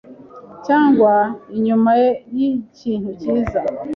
[0.65, 1.13] cyangwa
[1.55, 1.91] inyuma
[2.35, 3.61] yikintu cyiza,